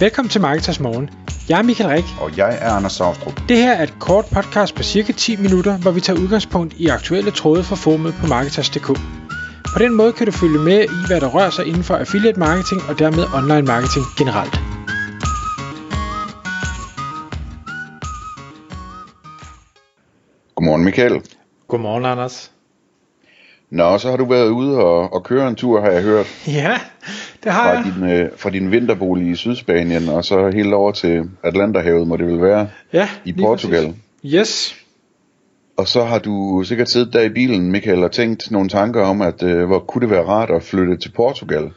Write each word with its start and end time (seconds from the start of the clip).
Velkommen 0.00 0.30
til 0.30 0.40
Marketers 0.40 0.80
Morgen. 0.80 1.10
Jeg 1.48 1.58
er 1.58 1.62
Michael 1.62 1.90
Rik. 1.90 2.04
Og 2.20 2.36
jeg 2.36 2.58
er 2.60 2.70
Anders 2.70 2.92
Saustrup. 2.92 3.40
Det 3.48 3.56
her 3.56 3.72
er 3.72 3.82
et 3.82 3.94
kort 4.00 4.24
podcast 4.24 4.74
på 4.74 4.82
cirka 4.82 5.12
10 5.12 5.36
minutter, 5.36 5.78
hvor 5.78 5.90
vi 5.90 6.00
tager 6.00 6.20
udgangspunkt 6.20 6.74
i 6.74 6.86
aktuelle 6.86 7.30
tråde 7.30 7.64
fra 7.64 7.76
formet 7.76 8.14
på 8.20 8.26
Marketers.dk. 8.26 8.86
På 9.74 9.78
den 9.78 9.94
måde 9.94 10.12
kan 10.12 10.26
du 10.26 10.32
følge 10.32 10.58
med 10.58 10.84
i, 10.84 11.06
hvad 11.06 11.20
der 11.20 11.28
rører 11.28 11.50
sig 11.50 11.66
inden 11.66 11.84
for 11.84 11.96
affiliate 11.96 12.38
marketing 12.38 12.80
og 12.88 12.98
dermed 12.98 13.24
online 13.34 13.66
marketing 13.66 14.04
generelt. 14.18 14.54
Godmorgen 20.54 20.84
Michael. 20.84 21.22
Godmorgen, 21.68 22.04
Anders. 22.04 22.52
Nå, 23.70 23.98
så 23.98 24.10
har 24.10 24.16
du 24.16 24.24
været 24.24 24.48
ude 24.48 24.78
og, 24.78 25.12
og 25.12 25.24
køre 25.24 25.48
en 25.48 25.54
tur, 25.54 25.80
har 25.80 25.90
jeg 25.90 26.02
hørt. 26.02 26.26
Ja, 26.46 26.80
det 27.46 27.54
har 27.54 27.62
fra 27.62 27.76
jeg. 27.76 27.92
Din, 27.94 28.10
øh, 28.10 28.30
fra 28.36 28.50
din 28.50 28.70
vinterbolig 28.70 29.30
i 29.30 29.36
Sydspanien, 29.36 30.08
og 30.08 30.24
så 30.24 30.50
helt 30.54 30.74
over 30.74 30.92
til 30.92 31.22
Atlanterhavet, 31.44 32.08
må 32.08 32.16
det 32.16 32.26
vel 32.26 32.42
være, 32.42 32.68
Ja, 32.92 33.08
i 33.24 33.32
Portugal. 33.32 33.84
Præcis. 33.84 34.34
Yes. 34.34 34.76
Og 35.76 35.88
så 35.88 36.04
har 36.04 36.18
du 36.18 36.62
sikkert 36.64 36.90
siddet 36.90 37.12
der 37.12 37.20
i 37.20 37.28
bilen, 37.28 37.72
Michael, 37.72 38.04
og 38.04 38.12
tænkt 38.12 38.50
nogle 38.50 38.68
tanker 38.68 39.02
om, 39.02 39.22
at 39.22 39.42
øh, 39.42 39.66
hvor 39.66 39.78
kunne 39.78 40.02
det 40.02 40.10
være 40.10 40.24
rart 40.24 40.50
at 40.50 40.62
flytte 40.62 40.96
til 40.96 41.12
Portugal. 41.16 41.70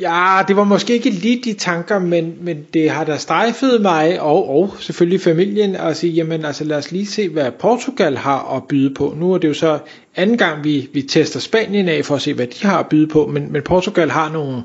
Ja, 0.00 0.42
det 0.48 0.56
var 0.56 0.64
måske 0.64 0.92
ikke 0.92 1.10
lige 1.10 1.40
de 1.44 1.52
tanker, 1.52 1.98
men, 1.98 2.34
men 2.40 2.66
det 2.74 2.90
har 2.90 3.04
da 3.04 3.16
strejfet 3.16 3.82
mig 3.82 4.20
og, 4.20 4.50
og 4.50 4.74
selvfølgelig 4.78 5.20
familien 5.20 5.76
at 5.76 5.96
sige, 5.96 6.12
jamen 6.12 6.44
altså 6.44 6.64
lad 6.64 6.76
os 6.76 6.92
lige 6.92 7.06
se, 7.06 7.28
hvad 7.28 7.50
Portugal 7.58 8.16
har 8.16 8.56
at 8.56 8.62
byde 8.68 8.94
på. 8.94 9.14
Nu 9.16 9.32
er 9.32 9.38
det 9.38 9.48
jo 9.48 9.54
så 9.54 9.78
anden 10.16 10.38
gang, 10.38 10.64
vi, 10.64 10.88
vi 10.92 11.02
tester 11.02 11.40
Spanien 11.40 11.88
af 11.88 12.04
for 12.04 12.14
at 12.14 12.22
se, 12.22 12.34
hvad 12.34 12.46
de 12.46 12.66
har 12.66 12.78
at 12.78 12.86
byde 12.88 13.06
på, 13.06 13.26
men, 13.26 13.52
men 13.52 13.62
Portugal 13.62 14.10
har 14.10 14.32
nogle, 14.32 14.62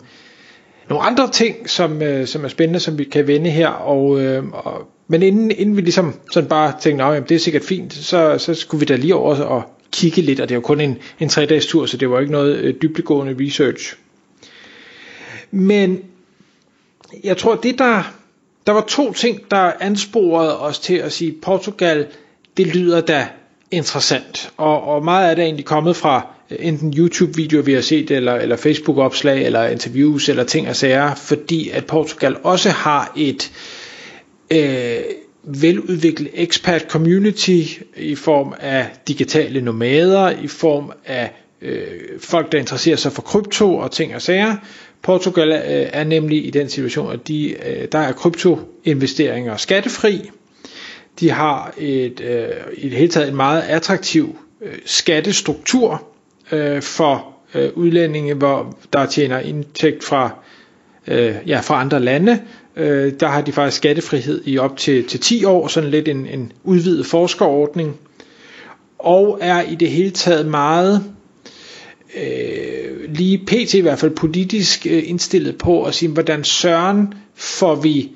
nogle 0.90 1.04
andre 1.04 1.30
ting, 1.32 1.70
som, 1.70 2.02
øh, 2.02 2.28
som 2.28 2.44
er 2.44 2.48
spændende, 2.48 2.80
som 2.80 2.98
vi 2.98 3.04
kan 3.04 3.28
vende 3.28 3.50
her. 3.50 3.68
Og, 3.68 4.22
øh, 4.22 4.44
og, 4.52 4.88
men 5.08 5.24
inden, 5.24 5.52
inden 5.52 5.76
vi 5.76 5.82
ligesom 5.82 6.14
sådan 6.32 6.50
bare 6.50 6.74
tænkte, 6.82 7.06
at 7.06 7.30
det 7.30 7.36
er 7.36 7.40
sikkert 7.40 7.64
fint, 7.64 7.94
så, 7.94 8.38
så 8.38 8.54
skulle 8.54 8.80
vi 8.80 8.86
da 8.86 8.96
lige 8.96 9.16
over 9.16 9.36
og 9.36 9.64
kigge 9.92 10.22
lidt, 10.22 10.40
og 10.40 10.50
det 10.50 10.56
er 10.56 10.58
jo 10.58 10.62
kun 10.62 10.82
en, 10.82 10.98
en 11.20 11.30
tre 11.30 11.46
dages 11.46 11.66
tur, 11.66 11.86
så 11.86 11.98
det 11.98 12.10
var 12.10 12.20
ikke 12.20 12.32
noget 12.32 12.58
øh, 12.58 12.74
dybdegående 12.82 13.36
research. 13.40 13.96
Men 15.56 16.04
jeg 17.24 17.38
tror, 17.38 17.56
det 17.56 17.80
der, 17.80 18.14
der 18.68 18.72
var 18.74 18.86
to 18.88 19.14
ting, 19.14 19.52
der 19.52 19.72
ansporede 19.80 20.60
os 20.60 20.80
til 20.80 20.96
at 20.96 21.12
sige, 21.12 21.36
Portugal, 21.42 22.08
det 22.58 22.68
lyder 22.68 23.02
da 23.02 23.28
interessant. 23.72 24.54
Og, 24.58 24.84
og 24.84 25.04
meget 25.04 25.30
af 25.30 25.36
det 25.36 25.44
er 25.44 25.46
egentlig 25.46 25.66
kommet 25.66 25.96
fra 25.96 26.28
øh, 26.52 26.58
enten 26.60 26.94
YouTube-videoer, 26.98 27.64
vi 27.64 27.74
har 27.74 27.82
set, 27.82 28.12
eller, 28.12 28.34
eller 28.34 28.56
Facebook-opslag, 28.56 29.46
eller 29.46 29.68
interviews, 29.68 30.30
eller 30.30 30.44
ting 30.44 30.70
og 30.70 30.76
sager, 30.76 31.16
fordi 31.16 31.70
at 31.70 31.86
Portugal 31.86 32.38
også 32.44 32.70
har 32.70 33.14
et 33.18 33.52
øh, 34.52 34.98
veludviklet 35.44 36.30
expat 36.34 36.86
community 36.90 37.62
i 37.98 38.16
form 38.16 38.54
af 38.60 38.88
digitale 39.08 39.62
nomader, 39.62 40.30
i 40.30 40.48
form 40.48 40.92
af 41.06 41.32
øh, 41.62 41.88
folk, 42.20 42.52
der 42.52 42.58
interesserer 42.60 42.96
sig 42.96 43.12
for 43.12 43.22
krypto 43.22 43.78
og 43.78 43.92
ting 43.92 44.16
og 44.16 44.22
sager. 44.22 44.56
Portugal 45.06 45.52
øh, 45.52 45.90
er 45.94 46.04
nemlig 46.04 46.48
i 46.48 46.50
den 46.50 46.70
situation, 46.70 47.12
at 47.12 47.28
de, 47.28 47.50
øh, 47.50 47.88
der 47.92 48.00
er 48.00 48.12
kryptoinvesteringer 48.12 49.58
skattefri. 49.58 50.30
De 51.20 51.32
har 51.32 51.74
et, 51.78 52.22
øh, 52.22 52.48
i 52.78 52.90
det 52.90 52.98
hele 52.98 53.12
taget 53.12 53.30
en 53.30 53.36
meget 53.36 53.62
attraktiv 53.62 54.36
øh, 54.62 54.74
skattestruktur 54.86 56.04
øh, 56.52 56.82
for 56.82 57.28
øh, 57.56 57.70
udlændinge, 57.76 58.34
hvor 58.34 58.78
der 58.94 59.06
tjener 59.06 59.40
indtægt 59.40 60.04
fra, 60.04 60.30
øh, 61.08 61.36
ja, 61.48 61.60
fra 61.60 61.82
andre 61.82 62.00
lande. 62.00 62.42
Øh, 62.76 63.14
der 63.20 63.28
har 63.28 63.42
de 63.42 63.52
faktisk 63.52 63.78
skattefrihed 63.78 64.42
i 64.46 64.58
op 64.58 64.78
til, 64.78 65.04
til 65.08 65.20
10 65.20 65.44
år, 65.46 65.68
sådan 65.68 65.90
lidt 65.90 66.08
en, 66.08 66.26
en 66.28 66.52
udvidet 66.64 67.06
forskerordning. 67.06 67.98
Og 69.00 69.38
er 69.42 69.62
i 69.62 69.76
det 69.76 69.90
hele 69.90 70.12
taget 70.12 70.46
meget 70.46 71.15
øh, 72.18 73.10
lige 73.16 73.38
pt. 73.38 73.74
i 73.74 73.80
hvert 73.80 74.00
fald 74.00 74.12
politisk 74.12 74.88
øh, 74.90 75.10
indstillet 75.10 75.58
på 75.58 75.84
at 75.84 75.96
sige, 75.96 76.10
hvordan 76.12 76.44
søren 76.44 77.14
får 77.36 77.76
vi 77.76 78.12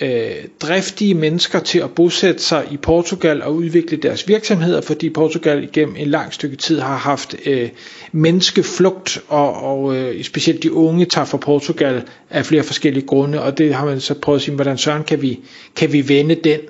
øh, 0.00 0.30
driftige 0.60 1.14
mennesker 1.14 1.58
til 1.60 1.78
at 1.78 1.90
bosætte 1.90 2.42
sig 2.42 2.66
i 2.70 2.76
Portugal 2.76 3.42
og 3.42 3.54
udvikle 3.54 3.96
deres 3.96 4.28
virksomheder, 4.28 4.80
fordi 4.80 5.10
Portugal 5.10 5.62
igennem 5.64 5.96
en 5.96 6.08
lang 6.08 6.34
stykke 6.34 6.56
tid 6.56 6.80
har 6.80 6.96
haft 6.96 7.36
øh, 7.46 7.68
menneskeflugt, 8.12 9.22
og, 9.28 9.62
og 9.62 9.96
øh, 9.96 10.24
specielt 10.24 10.62
de 10.62 10.72
unge 10.72 11.04
tager 11.04 11.24
fra 11.24 11.38
Portugal 11.38 12.02
af 12.30 12.46
flere 12.46 12.62
forskellige 12.62 13.06
grunde, 13.06 13.42
og 13.42 13.58
det 13.58 13.74
har 13.74 13.84
man 13.84 14.00
så 14.00 14.14
prøvet 14.14 14.38
at 14.38 14.42
sige, 14.42 14.54
hvordan 14.54 14.78
søren 14.78 15.04
kan 15.04 15.22
vi, 15.22 15.40
kan 15.76 15.92
vi 15.92 16.08
vende 16.08 16.34
den 16.34 16.60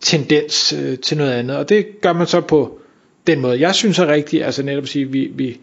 tendens 0.00 0.72
øh, 0.72 0.98
til 0.98 1.16
noget 1.16 1.32
andet, 1.32 1.56
og 1.56 1.68
det 1.68 1.86
gør 2.00 2.12
man 2.12 2.26
så 2.26 2.40
på 2.40 2.78
den 3.26 3.40
måde, 3.40 3.60
jeg 3.60 3.74
synes 3.74 3.98
er 3.98 4.06
rigtig, 4.06 4.44
altså 4.44 4.62
netop 4.62 4.82
at 4.82 4.88
sige, 4.88 5.10
vi, 5.10 5.30
vi 5.34 5.58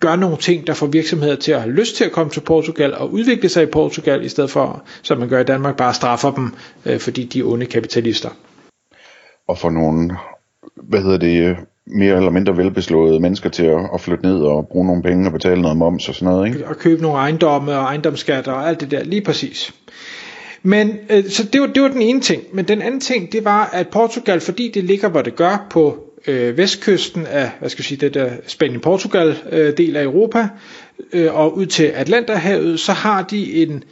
gør 0.00 0.16
nogle 0.16 0.36
ting, 0.36 0.66
der 0.66 0.74
får 0.74 0.86
virksomheder 0.86 1.36
til 1.36 1.52
at 1.52 1.60
have 1.60 1.72
lyst 1.72 1.96
til 1.96 2.04
at 2.04 2.12
komme 2.12 2.32
til 2.32 2.40
Portugal 2.40 2.94
og 2.94 3.12
udvikle 3.12 3.48
sig 3.48 3.62
i 3.62 3.66
Portugal, 3.66 4.24
i 4.24 4.28
stedet 4.28 4.50
for, 4.50 4.82
som 5.02 5.18
man 5.18 5.28
gør 5.28 5.40
i 5.40 5.44
Danmark, 5.44 5.76
bare 5.76 5.94
straffer 5.94 6.30
dem, 6.30 6.54
øh, 6.86 7.00
fordi 7.00 7.24
de 7.24 7.40
er 7.40 7.44
onde 7.44 7.66
kapitalister. 7.66 8.30
Og 9.48 9.58
få 9.58 9.68
nogle, 9.68 10.16
hvad 10.76 11.02
hedder 11.02 11.18
det, 11.18 11.56
mere 11.86 12.16
eller 12.16 12.30
mindre 12.30 12.56
velbeslåede 12.56 13.20
mennesker 13.20 13.50
til 13.50 13.64
at, 13.64 13.90
at 13.94 14.00
flytte 14.00 14.24
ned 14.24 14.40
og 14.40 14.68
bruge 14.68 14.86
nogle 14.86 15.02
penge 15.02 15.26
og 15.28 15.32
betale 15.32 15.62
noget 15.62 15.76
moms 15.76 16.08
og 16.08 16.14
sådan 16.14 16.32
noget, 16.32 16.46
ikke? 16.46 16.68
Og 16.68 16.76
købe 16.76 17.02
nogle 17.02 17.18
ejendomme 17.18 17.72
og 17.72 17.82
ejendomsskatter 17.82 18.52
og 18.52 18.68
alt 18.68 18.80
det 18.80 18.90
der, 18.90 19.04
lige 19.04 19.22
præcis. 19.22 19.74
Men 20.62 20.96
øh, 21.10 21.24
så 21.28 21.48
det 21.52 21.60
var, 21.60 21.66
det 21.66 21.82
var 21.82 21.88
den 21.88 22.02
ene 22.02 22.20
ting. 22.20 22.42
Men 22.52 22.64
den 22.64 22.82
anden 22.82 23.00
ting, 23.00 23.32
det 23.32 23.44
var, 23.44 23.70
at 23.72 23.88
Portugal, 23.88 24.40
fordi 24.40 24.70
det 24.74 24.84
ligger, 24.84 25.08
hvor 25.08 25.22
det 25.22 25.36
gør 25.36 25.66
på 25.70 26.05
øh, 26.26 26.56
vestkysten 26.56 27.26
af, 27.26 27.50
hvad 27.60 27.68
skal 27.68 27.80
jeg 27.80 27.84
sige, 27.84 27.98
det 27.98 28.14
der 28.14 28.30
Spanien-Portugal 28.46 29.36
øh, 29.52 29.76
del 29.76 29.96
af 29.96 30.02
Europa, 30.02 30.48
øh, 31.12 31.34
og 31.34 31.56
ud 31.56 31.66
til 31.66 31.84
Atlanterhavet, 31.84 32.80
så 32.80 32.92
har 32.92 33.22
de 33.22 33.62
en, 33.62 33.84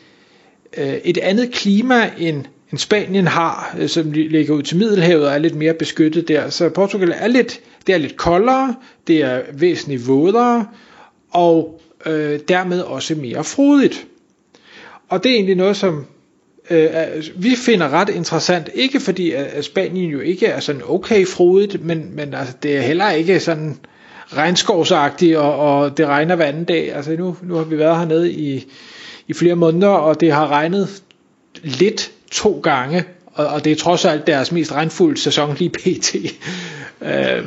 øh, 0.76 0.94
et 1.04 1.18
andet 1.18 1.50
klima 1.52 2.10
end, 2.18 2.44
end 2.70 2.78
Spanien 2.78 3.26
har, 3.26 3.76
øh, 3.78 3.88
som 3.88 4.12
ligger 4.12 4.54
ud 4.54 4.62
til 4.62 4.76
Middelhavet 4.76 5.26
og 5.26 5.34
er 5.34 5.38
lidt 5.38 5.54
mere 5.54 5.74
beskyttet 5.74 6.28
der. 6.28 6.50
Så 6.50 6.68
Portugal 6.68 7.12
er 7.16 7.26
lidt, 7.26 7.60
det 7.86 7.94
er 7.94 7.98
lidt 7.98 8.16
koldere, 8.16 8.74
det 9.06 9.22
er 9.22 9.42
væsentligt 9.52 10.08
vådere, 10.08 10.66
og 11.30 11.80
øh, 12.06 12.40
dermed 12.48 12.80
også 12.80 13.14
mere 13.14 13.44
frodigt. 13.44 14.06
Og 15.08 15.24
det 15.24 15.30
er 15.30 15.34
egentlig 15.34 15.56
noget, 15.56 15.76
som 15.76 16.06
Øh, 16.70 16.84
øh, 17.16 17.24
vi 17.36 17.56
finder 17.56 17.88
ret 17.88 18.08
interessant, 18.08 18.70
ikke 18.74 19.00
fordi 19.00 19.32
at 19.32 19.64
Spanien 19.64 20.10
jo 20.10 20.20
ikke 20.20 20.46
er 20.46 20.60
sådan 20.60 20.82
okay 20.88 21.26
frodigt, 21.26 21.84
men, 21.84 22.16
men 22.16 22.34
altså, 22.34 22.54
det 22.62 22.76
er 22.76 22.80
heller 22.80 23.10
ikke 23.10 23.40
sådan 23.40 23.78
regnskovsagtigt, 24.26 25.36
og, 25.36 25.58
og 25.58 25.96
det 25.96 26.06
regner 26.06 26.36
hver 26.36 26.44
anden 26.44 26.64
dag. 26.64 26.94
Altså 26.94 27.16
nu, 27.16 27.36
nu 27.42 27.54
har 27.54 27.64
vi 27.64 27.78
været 27.78 27.96
hernede 27.98 28.32
i, 28.32 28.66
i 29.28 29.32
flere 29.32 29.54
måneder, 29.54 29.88
og 29.88 30.20
det 30.20 30.32
har 30.32 30.48
regnet 30.48 31.02
lidt 31.62 32.12
to 32.30 32.60
gange, 32.62 33.04
og, 33.26 33.46
og 33.46 33.64
det 33.64 33.72
er 33.72 33.76
trods 33.76 34.04
alt 34.04 34.26
deres 34.26 34.52
mest 34.52 34.72
regnfulde 34.72 35.20
sæson 35.20 35.56
lige 35.58 35.70
pt. 35.70 36.14
øh, 37.08 37.44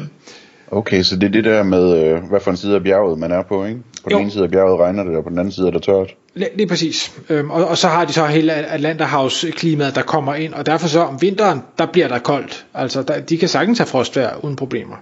Okay, 0.71 1.03
så 1.03 1.15
det 1.15 1.23
er 1.23 1.31
det 1.31 1.43
der 1.43 1.63
med, 1.63 2.03
øh, 2.03 2.23
hvad 2.29 2.39
for 2.39 2.51
en 2.51 2.57
side 2.57 2.75
af 2.75 2.83
bjerget 2.83 3.19
man 3.19 3.31
er 3.31 3.43
på, 3.43 3.65
ikke? 3.65 3.79
På 4.03 4.09
Jo. 4.11 4.15
den 4.15 4.23
ene 4.23 4.31
side 4.31 4.43
af 4.43 4.51
bjerget 4.51 4.79
regner 4.79 5.03
det, 5.03 5.15
og 5.15 5.23
på 5.23 5.29
den 5.29 5.39
anden 5.39 5.51
side 5.51 5.67
er 5.67 5.71
det 5.71 5.83
tørt. 5.83 6.15
Lige 6.33 6.49
lige 6.55 6.67
præcis. 6.67 7.13
Øhm, 7.29 7.49
og, 7.49 7.67
og 7.67 7.77
så 7.77 7.87
har 7.87 8.05
de 8.05 8.13
så 8.13 8.25
hele 8.25 8.53
Atlanterhavsklimaet, 8.53 9.95
der 9.95 10.01
kommer 10.01 10.35
ind, 10.35 10.53
og 10.53 10.65
derfor 10.65 10.87
så 10.87 10.99
om 10.99 11.21
vinteren, 11.21 11.61
der 11.77 11.85
bliver 11.85 12.07
der 12.07 12.19
koldt. 12.19 12.65
Altså, 12.73 13.01
der, 13.01 13.19
de 13.19 13.37
kan 13.37 13.47
sagtens 13.47 13.77
have 13.77 13.87
frostvejr 13.87 14.45
uden 14.45 14.55
problemer 14.55 14.95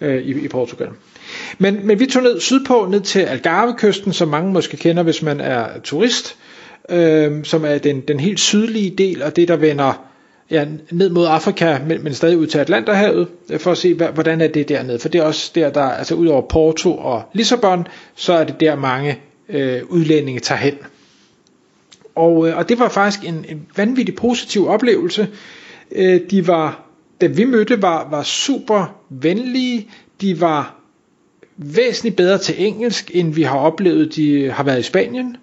øh, 0.00 0.22
i, 0.22 0.44
i 0.44 0.48
Portugal. 0.48 0.88
Men, 1.58 1.86
men 1.86 2.00
vi 2.00 2.06
tog 2.06 2.22
ned 2.22 2.40
sydpå, 2.40 2.86
ned 2.90 3.00
til 3.00 3.20
Algarve-kysten, 3.20 4.12
som 4.12 4.28
mange 4.28 4.52
måske 4.52 4.76
kender, 4.76 5.02
hvis 5.02 5.22
man 5.22 5.40
er 5.40 5.66
turist, 5.84 6.36
øh, 6.90 7.44
som 7.44 7.64
er 7.64 7.78
den, 7.78 8.00
den 8.00 8.20
helt 8.20 8.40
sydlige 8.40 8.90
del, 8.90 9.22
og 9.22 9.36
det 9.36 9.48
der 9.48 9.56
vender 9.56 10.04
ja, 10.50 10.66
ned 10.90 11.10
mod 11.10 11.26
Afrika, 11.26 11.78
men, 11.86 12.04
men 12.04 12.14
stadig 12.14 12.38
ud 12.38 12.46
til 12.46 12.58
Atlanterhavet, 12.58 13.28
øh, 13.50 13.60
for 13.60 13.70
at 13.70 13.78
se, 13.78 13.94
hvad, 13.94 14.08
hvordan 14.08 14.40
er 14.40 14.48
det 14.48 14.68
dernede. 14.68 14.98
For 14.98 15.08
det 15.08 15.18
er 15.18 15.24
også 15.24 15.52
der, 15.54 15.70
der 15.70 15.82
altså 15.82 16.14
ud 16.14 16.26
over 16.26 16.42
Porto 16.42 16.98
og 16.98 17.22
Lissabon, 17.32 17.86
så 18.14 18.32
er 18.32 18.44
det 18.44 18.60
der 18.60 18.76
mange 18.76 19.18
øh, 19.48 19.82
udlændinge 19.88 20.40
tager 20.40 20.58
hen. 20.58 20.74
Og, 22.14 22.48
øh, 22.48 22.56
og 22.56 22.68
det 22.68 22.78
var 22.78 22.88
faktisk 22.88 23.28
en, 23.28 23.44
en 23.48 23.66
vanvittig 23.76 24.14
positiv 24.14 24.68
oplevelse. 24.68 25.28
Øh, 25.92 26.20
de 26.30 26.46
var, 26.46 26.84
da 27.20 27.26
vi 27.26 27.44
mødte, 27.44 27.82
var, 27.82 28.08
var 28.10 28.22
super 28.22 28.96
venlige. 29.08 29.88
De 30.20 30.40
var 30.40 30.74
væsentligt 31.56 32.16
bedre 32.16 32.38
til 32.38 32.54
engelsk, 32.66 33.10
end 33.14 33.34
vi 33.34 33.42
har 33.42 33.58
oplevet, 33.58 34.16
de 34.16 34.50
har 34.50 34.62
været 34.62 34.78
i 34.78 34.82
Spanien. 34.82 35.36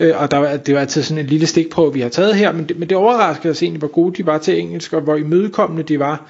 Øh, 0.00 0.20
og 0.22 0.30
der 0.30 0.36
var, 0.36 0.56
det 0.56 0.74
var 0.74 0.80
altid 0.80 1.02
sådan 1.02 1.18
en 1.24 1.26
lille 1.26 1.46
stikprøve, 1.46 1.92
vi 1.92 2.00
har 2.00 2.08
taget 2.08 2.34
her, 2.34 2.52
men 2.52 2.64
det, 2.68 2.78
men 2.78 2.88
det 2.88 2.96
overraskede 2.96 3.50
os 3.50 3.62
egentlig, 3.62 3.78
hvor 3.78 3.88
gode 3.88 4.14
de 4.16 4.26
var 4.26 4.38
til 4.38 4.60
engelsk, 4.60 4.92
og 4.92 5.00
hvor 5.00 5.16
imødekommende 5.16 5.82
de 5.82 5.98
var. 5.98 6.26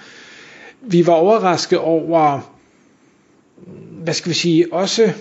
Vi 0.82 1.06
var 1.06 1.12
overrasket 1.12 1.78
over, 1.78 2.52
hvad 4.02 4.14
skal 4.14 4.28
vi 4.28 4.34
sige, 4.34 4.72
også 4.72 5.12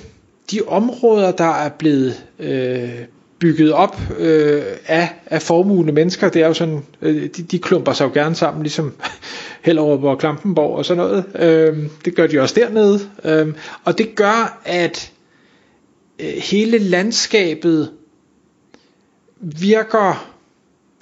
de 0.52 0.62
områder, 0.68 1.32
der 1.32 1.54
er 1.64 1.70
blevet 1.70 2.24
øh, 2.40 2.90
bygget 3.40 3.74
op 3.74 3.98
øh, 4.20 4.64
af, 4.86 5.10
af 5.26 5.42
formugende 5.42 5.94
mennesker. 5.94 6.30
Det 6.30 6.42
er 6.42 6.48
jo 6.48 6.54
sådan, 6.54 6.82
øh, 7.02 7.24
de, 7.24 7.44
de 7.44 7.60
klumper 7.60 7.94
sig 7.94 8.06
jo 8.06 8.12
gerne 8.14 8.36
sammen, 8.36 8.64
ligesom 8.64 8.94
Hellerup 9.66 10.04
og 10.04 10.20
Klampenborg 10.20 10.78
og 10.78 10.86
sådan 10.86 11.04
noget. 11.04 11.24
Øh, 11.36 11.78
det 12.06 12.16
gør 12.16 12.28
de 12.28 12.40
også 12.40 12.56
dernede. 12.58 13.00
Øh, 13.24 13.54
og 13.84 13.98
det 13.98 14.16
gør, 14.16 14.62
at 14.66 15.12
øh, 16.20 16.28
hele 16.28 16.78
landskabet 16.78 17.90
virker 19.42 20.30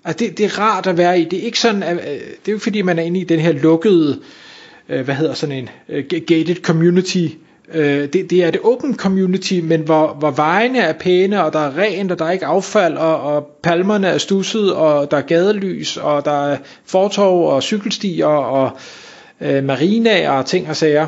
Altså 0.08 0.26
det, 0.26 0.38
det 0.38 0.46
er 0.46 0.60
rart 0.60 0.88
at 0.88 0.98
være 0.98 1.20
i. 1.20 1.24
Det 1.24 1.40
er 1.40 1.44
ikke 1.44 1.60
sådan, 1.60 1.84
at, 1.84 1.96
øh, 1.96 2.20
det 2.46 2.48
er 2.48 2.52
jo 2.52 2.58
fordi 2.58 2.82
man 2.82 3.00
er 3.00 3.04
inde 3.04 3.20
i 3.20 3.24
den 3.24 3.40
her 3.40 3.52
lukkede, 3.52 4.20
øh, 4.90 5.06
hvad 5.06 5.16
hedder 5.16 5.34
sådan 5.34 5.56
en, 5.56 5.70
øh, 5.90 6.04
gated 6.28 6.56
community. 6.64 7.28
Det, 7.74 8.30
det 8.30 8.44
er 8.44 8.52
det 8.52 8.62
open 8.64 8.96
community, 8.96 9.54
men 9.64 9.82
hvor, 9.82 10.14
hvor 10.14 10.32
vejene 10.32 10.80
er 10.80 10.94
pæne, 10.94 11.44
og 11.44 11.54
der 11.54 11.60
er 11.60 11.78
rent, 11.78 12.12
og 12.12 12.20
der 12.20 12.26
er 12.26 12.32
ikke 12.32 12.46
affald, 12.46 12.98
og, 12.98 13.22
og 13.22 13.46
palmerne 13.64 14.08
er 14.08 14.18
stusset, 14.18 14.74
og 14.74 15.12
der 15.12 15.18
er 15.18 15.22
gadelys, 15.22 15.98
og 15.98 16.26
der 16.26 16.48
er 16.48 16.58
fortov 16.86 17.50
og 17.50 17.64
cykelstier, 17.64 18.26
og 18.26 18.72
øh, 19.42 19.64
marinaer 19.64 20.32
og 20.32 20.46
ting 20.46 20.70
og 20.70 20.76
sager. 20.76 21.08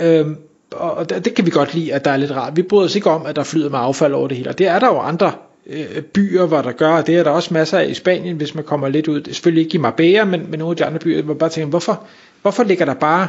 Øhm, 0.00 0.36
og 0.72 1.10
det, 1.10 1.24
det 1.24 1.34
kan 1.34 1.46
vi 1.46 1.50
godt 1.50 1.74
lide, 1.74 1.94
at 1.94 2.04
der 2.04 2.10
er 2.10 2.16
lidt 2.16 2.30
rart. 2.30 2.56
Vi 2.56 2.62
bryder 2.62 2.84
os 2.84 2.96
ikke 2.96 3.10
om, 3.10 3.26
at 3.26 3.36
der 3.36 3.44
flyder 3.44 3.70
med 3.70 3.78
affald 3.78 4.12
over 4.12 4.28
det 4.28 4.36
hele, 4.36 4.50
og 4.50 4.58
det 4.58 4.66
er 4.66 4.78
der 4.78 4.86
jo 4.86 4.98
andre 4.98 5.32
øh, 5.66 6.02
byer, 6.02 6.46
hvor 6.46 6.62
der 6.62 6.72
gør, 6.72 7.00
det 7.00 7.16
er 7.16 7.22
der 7.22 7.30
også 7.30 7.54
masser 7.54 7.78
af 7.78 7.88
i 7.88 7.94
Spanien, 7.94 8.36
hvis 8.36 8.54
man 8.54 8.64
kommer 8.64 8.88
lidt 8.88 9.08
ud, 9.08 9.22
selvfølgelig 9.24 9.64
ikke 9.64 9.74
i 9.74 9.80
Marbella, 9.80 10.24
men, 10.24 10.50
men 10.50 10.58
nogle 10.58 10.72
af 10.72 10.76
de 10.76 10.84
andre 10.84 10.98
byer, 10.98 11.22
hvor 11.22 11.34
man 11.34 11.38
bare 11.38 11.50
tænker, 11.50 11.70
hvorfor, 11.70 12.04
hvorfor 12.42 12.64
ligger 12.64 12.84
der 12.84 12.94
bare 12.94 13.28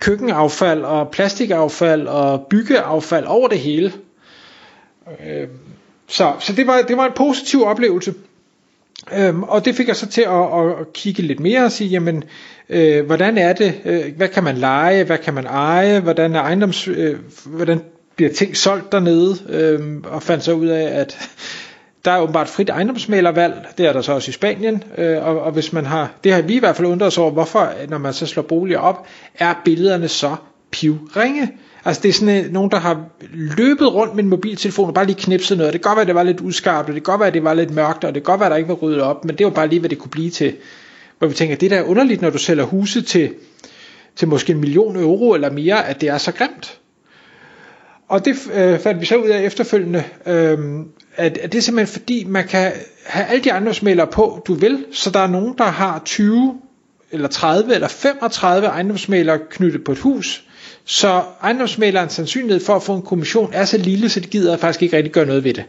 køkkenaffald 0.00 0.82
og 0.82 1.10
plastikaffald 1.10 2.06
og 2.06 2.46
byggeaffald 2.50 3.26
over 3.26 3.48
det 3.48 3.58
hele? 3.58 3.92
Øh, 5.26 5.48
så 6.08 6.32
så 6.40 6.52
det, 6.52 6.66
var, 6.66 6.82
det 6.88 6.96
var 6.96 7.06
en 7.06 7.12
positiv 7.16 7.64
oplevelse. 7.64 8.14
Øhm, 9.16 9.42
og 9.42 9.64
det 9.64 9.74
fik 9.74 9.88
jeg 9.88 9.96
så 9.96 10.06
til 10.06 10.22
at, 10.22 10.60
at, 10.60 10.80
at 10.80 10.92
kigge 10.92 11.22
lidt 11.22 11.40
mere 11.40 11.64
og 11.64 11.72
sige, 11.72 11.88
jamen, 11.88 12.24
øh, 12.68 13.06
hvordan 13.06 13.38
er 13.38 13.52
det, 13.52 13.80
øh, 13.84 14.16
hvad 14.16 14.28
kan 14.28 14.44
man 14.44 14.56
lege, 14.56 15.04
hvad 15.04 15.18
kan 15.18 15.34
man 15.34 15.46
eje, 15.46 16.00
hvordan 16.00 16.34
er 16.34 16.40
ejendoms, 16.40 16.88
øh, 16.88 17.16
hvordan 17.46 17.80
bliver 18.20 18.32
ting 18.32 18.56
solgt 18.56 18.92
dernede, 18.92 19.36
øh, 19.48 19.80
og 20.04 20.22
fandt 20.22 20.44
så 20.44 20.52
ud 20.52 20.66
af, 20.66 21.00
at 21.00 21.18
der 22.04 22.10
er 22.10 22.20
åbenbart 22.20 22.48
frit 22.48 22.70
ejendomsmalervalg, 22.70 23.54
det 23.78 23.86
er 23.86 23.92
der 23.92 24.00
så 24.00 24.12
også 24.12 24.28
i 24.28 24.32
Spanien, 24.32 24.82
øh, 24.98 25.26
og, 25.26 25.40
og 25.40 25.52
hvis 25.52 25.72
man 25.72 25.86
har, 25.86 26.12
det 26.24 26.32
har 26.32 26.42
vi 26.42 26.54
i 26.54 26.58
hvert 26.58 26.76
fald 26.76 26.88
undret 26.88 27.06
os 27.06 27.18
over, 27.18 27.30
hvorfor, 27.30 27.72
når 27.88 27.98
man 27.98 28.12
så 28.12 28.26
slår 28.26 28.42
boliger 28.42 28.78
op, 28.78 29.06
er 29.34 29.54
billederne 29.64 30.08
så 30.08 30.36
pivringe. 30.70 31.52
Altså 31.84 32.02
det 32.02 32.08
er 32.08 32.12
sådan 32.12 32.44
øh, 32.44 32.52
nogen, 32.52 32.70
der 32.70 32.78
har 32.78 33.04
løbet 33.32 33.94
rundt 33.94 34.14
med 34.14 34.24
en 34.24 34.30
mobiltelefon 34.30 34.88
og 34.88 34.94
bare 34.94 35.06
lige 35.06 35.20
knipset 35.20 35.58
noget. 35.58 35.72
Det 35.72 35.82
kan 35.82 35.88
godt 35.88 35.96
være, 35.96 36.02
at 36.02 36.06
det 36.06 36.14
var 36.14 36.22
lidt 36.22 36.40
uskarpt, 36.40 36.88
og 36.88 36.94
det 36.94 37.04
kan 37.04 37.12
godt 37.12 37.20
være, 37.20 37.28
at 37.28 37.34
det 37.34 37.44
var 37.44 37.54
lidt 37.54 37.74
mørkt, 37.74 38.04
og 38.04 38.14
det 38.14 38.22
kan 38.22 38.32
godt 38.32 38.40
være, 38.40 38.46
at 38.46 38.50
der 38.50 38.56
ikke 38.56 38.68
var 38.68 38.74
ryddet 38.74 39.02
op, 39.02 39.24
men 39.24 39.36
det 39.38 39.46
var 39.46 39.52
bare 39.52 39.68
lige, 39.68 39.80
hvad 39.80 39.90
det 39.90 39.98
kunne 39.98 40.10
blive 40.10 40.30
til. 40.30 40.54
Hvor 41.18 41.28
vi 41.28 41.34
tænker, 41.34 41.56
det 41.56 41.70
der 41.70 41.76
er 41.76 41.82
underligt, 41.82 42.22
når 42.22 42.30
du 42.30 42.38
sælger 42.38 42.64
huse 42.64 43.02
til, 43.02 43.34
til 44.16 44.28
måske 44.28 44.52
en 44.52 44.60
million 44.60 44.96
euro 44.96 45.34
eller 45.34 45.50
mere, 45.50 45.86
at 45.86 46.00
det 46.00 46.08
er 46.08 46.18
så 46.18 46.32
grimt. 46.32 46.79
Og 48.10 48.24
det 48.24 48.36
øh, 48.54 48.78
fandt 48.78 49.00
vi 49.00 49.06
så 49.06 49.16
ud 49.16 49.28
af 49.28 49.42
efterfølgende, 49.42 50.04
øh, 50.26 50.58
at, 51.16 51.38
at 51.38 51.52
det 51.52 51.58
er 51.58 51.62
simpelthen 51.62 52.00
fordi, 52.00 52.24
man 52.24 52.48
kan 52.48 52.72
have 53.06 53.26
alle 53.26 53.44
de 53.44 53.48
ejendomsmælere 53.48 54.06
på, 54.06 54.42
du 54.46 54.54
vil, 54.54 54.84
så 54.92 55.10
der 55.10 55.20
er 55.20 55.26
nogen, 55.26 55.54
der 55.58 55.64
har 55.64 56.02
20 56.04 56.60
eller 57.10 57.28
30 57.28 57.74
eller 57.74 57.88
35 57.88 58.66
ejendomsmælere 58.66 59.38
knyttet 59.50 59.84
på 59.84 59.92
et 59.92 59.98
hus, 59.98 60.44
så 60.84 61.22
ejendomsmælerens 61.42 62.12
sandsynlighed 62.12 62.64
for 62.64 62.76
at 62.76 62.82
få 62.82 62.94
en 62.94 63.02
kommission 63.02 63.50
er 63.52 63.64
så 63.64 63.78
lille, 63.78 64.08
så 64.08 64.20
de 64.20 64.26
gider 64.26 64.56
faktisk 64.56 64.82
ikke 64.82 64.96
rigtig 64.96 65.12
gøre 65.12 65.26
noget 65.26 65.44
ved 65.44 65.54
det. 65.54 65.64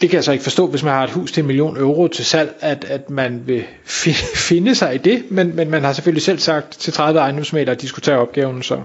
Det 0.00 0.10
kan 0.10 0.16
jeg 0.16 0.24
så 0.24 0.32
ikke 0.32 0.44
forstå, 0.44 0.66
hvis 0.66 0.82
man 0.82 0.92
har 0.92 1.04
et 1.04 1.10
hus 1.10 1.32
til 1.32 1.40
en 1.40 1.46
million 1.46 1.76
euro 1.76 2.08
til 2.08 2.24
salg, 2.24 2.54
at, 2.60 2.84
at 2.84 3.10
man 3.10 3.42
vil 3.46 3.64
finde 4.48 4.74
sig 4.74 4.94
i 4.94 4.98
det, 4.98 5.24
men, 5.30 5.56
men 5.56 5.70
man 5.70 5.84
har 5.84 5.92
selvfølgelig 5.92 6.22
selv 6.22 6.38
sagt 6.38 6.78
til 6.78 6.92
30 6.92 7.20
ejendomsmælere, 7.20 7.74
at 7.74 7.80
de 7.80 7.88
skulle 7.88 8.04
tage 8.04 8.18
opgaven, 8.18 8.62
så 8.62 8.82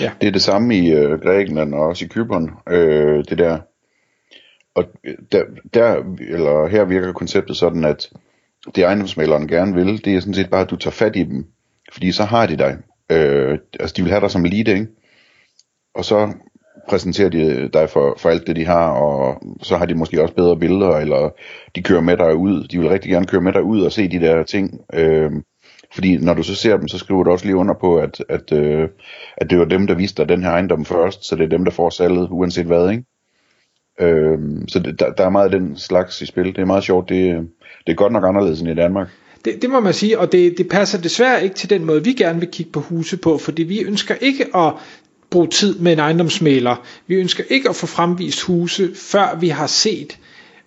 Ja. 0.00 0.12
Det 0.20 0.26
er 0.26 0.32
det 0.32 0.42
samme 0.42 0.76
i 0.76 0.92
øh, 0.92 1.20
Grækenland 1.20 1.74
og 1.74 1.80
også 1.80 2.04
i 2.04 2.08
Kypern, 2.08 2.50
øh, 2.68 3.24
det 3.28 3.38
der. 3.38 3.58
Og 4.74 4.84
øh, 5.04 5.14
der, 5.32 5.44
der, 5.74 5.96
eller 6.20 6.68
her 6.68 6.84
virker 6.84 7.12
konceptet 7.12 7.56
sådan, 7.56 7.84
at 7.84 8.10
det 8.74 8.84
ejendomsmaleren 8.84 9.48
gerne 9.48 9.74
vil, 9.74 10.04
det 10.04 10.16
er 10.16 10.20
sådan 10.20 10.34
set 10.34 10.50
bare, 10.50 10.60
at 10.60 10.70
du 10.70 10.76
tager 10.76 10.92
fat 10.92 11.16
i 11.16 11.22
dem, 11.22 11.46
fordi 11.92 12.12
så 12.12 12.24
har 12.24 12.46
de 12.46 12.56
dig. 12.56 12.76
Øh, 13.10 13.58
altså 13.80 13.94
de 13.96 14.02
vil 14.02 14.10
have 14.10 14.20
dig 14.20 14.30
som 14.30 14.44
lead, 14.44 14.68
ikke? 14.68 14.86
Og 15.94 16.04
så 16.04 16.32
præsenterer 16.88 17.28
de 17.28 17.68
dig 17.72 17.90
for, 17.90 18.14
for 18.18 18.28
alt 18.28 18.46
det, 18.46 18.56
de 18.56 18.64
har, 18.64 18.90
og 18.90 19.42
så 19.62 19.76
har 19.76 19.86
de 19.86 19.94
måske 19.94 20.22
også 20.22 20.34
bedre 20.34 20.58
billeder, 20.58 20.90
eller 20.90 21.30
de 21.74 21.82
kører 21.82 22.00
med 22.00 22.16
dig 22.16 22.36
ud. 22.36 22.68
De 22.68 22.78
vil 22.78 22.88
rigtig 22.88 23.10
gerne 23.10 23.26
køre 23.26 23.40
med 23.40 23.52
dig 23.52 23.62
ud 23.62 23.80
og 23.80 23.92
se 23.92 24.08
de 24.08 24.20
der 24.20 24.42
ting. 24.42 24.80
Øh, 24.94 25.30
fordi 25.94 26.16
når 26.16 26.34
du 26.34 26.42
så 26.42 26.54
ser 26.54 26.76
dem, 26.76 26.88
så 26.88 26.98
skriver 26.98 27.24
du 27.24 27.30
også 27.30 27.44
lige 27.44 27.56
under 27.56 27.74
på, 27.74 27.96
at, 27.96 28.24
at, 28.28 28.52
øh, 28.52 28.88
at 29.36 29.50
det 29.50 29.58
var 29.58 29.64
dem, 29.64 29.86
der 29.86 29.94
viste 29.94 30.22
dig 30.22 30.28
den 30.28 30.42
her 30.42 30.50
ejendom 30.50 30.84
først, 30.84 31.24
så 31.24 31.36
det 31.36 31.44
er 31.44 31.48
dem, 31.48 31.64
der 31.64 31.72
får 31.72 31.90
salget, 31.90 32.28
uanset 32.30 32.66
hvad, 32.66 32.90
ikke? 32.90 33.04
Øh, 34.00 34.38
så 34.68 34.78
det, 34.78 35.00
der, 35.00 35.12
der 35.12 35.24
er 35.24 35.30
meget 35.30 35.54
af 35.54 35.60
den 35.60 35.76
slags 35.76 36.22
i 36.22 36.26
spil. 36.26 36.46
Det 36.46 36.58
er 36.58 36.64
meget 36.64 36.84
sjovt. 36.84 37.08
Det, 37.08 37.48
det 37.86 37.92
er 37.92 37.96
godt 37.96 38.12
nok 38.12 38.24
anderledes 38.24 38.60
end 38.60 38.70
i 38.70 38.74
Danmark. 38.74 39.08
Det, 39.44 39.62
det 39.62 39.70
må 39.70 39.80
man 39.80 39.94
sige, 39.94 40.18
og 40.18 40.32
det, 40.32 40.58
det 40.58 40.68
passer 40.68 41.00
desværre 41.00 41.44
ikke 41.44 41.54
til 41.54 41.70
den 41.70 41.84
måde, 41.84 42.04
vi 42.04 42.12
gerne 42.12 42.40
vil 42.40 42.48
kigge 42.52 42.72
på 42.72 42.80
huse 42.80 43.16
på, 43.16 43.38
fordi 43.38 43.62
vi 43.62 43.80
ønsker 43.80 44.14
ikke 44.14 44.56
at 44.56 44.72
bruge 45.30 45.48
tid 45.48 45.78
med 45.78 45.92
en 45.92 45.98
ejendomsmaler. 45.98 46.86
Vi 47.06 47.14
ønsker 47.14 47.44
ikke 47.48 47.68
at 47.68 47.76
få 47.76 47.86
fremvist 47.86 48.42
huse, 48.42 48.90
før 48.94 49.38
vi 49.40 49.48
har 49.48 49.66
set, 49.66 50.18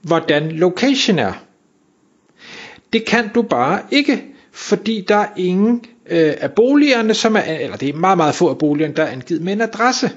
hvordan 0.02 0.52
location 0.52 1.20
er. 1.20 1.34
Det 2.94 3.06
kan 3.06 3.30
du 3.36 3.42
bare 3.42 3.82
ikke 3.92 4.24
fordi 4.52 5.06
der 5.08 5.16
er 5.16 5.28
ingen 5.38 5.86
øh, 6.10 6.34
af 6.38 6.52
boligerne, 6.52 7.14
som 7.14 7.36
er, 7.36 7.42
eller 7.42 7.78
det 7.78 7.90
er 7.90 7.94
meget, 7.94 8.18
meget 8.18 8.36
få 8.36 8.50
af 8.50 8.58
boligerne, 8.58 8.94
der 8.94 9.04
er 9.04 9.12
angivet 9.12 9.42
med 9.42 9.54
en 9.54 9.62
adresse. 9.62 10.12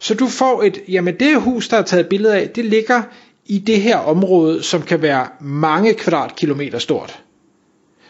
Så 0.00 0.14
du 0.14 0.26
får 0.26 0.62
et, 0.62 0.78
jamen 0.88 1.14
det 1.20 1.40
hus, 1.40 1.68
der 1.68 1.76
er 1.76 1.82
taget 1.82 2.08
billeder 2.08 2.34
af, 2.34 2.48
det 2.48 2.64
ligger 2.64 3.02
i 3.46 3.58
det 3.58 3.80
her 3.80 3.96
område, 3.96 4.62
som 4.62 4.82
kan 4.82 5.02
være 5.02 5.26
mange 5.40 5.94
kvadratkilometer 5.94 6.78
stort. 6.78 7.22